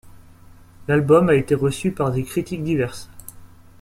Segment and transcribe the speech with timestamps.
[0.87, 3.07] L'album a été reçu par des critiques diverses.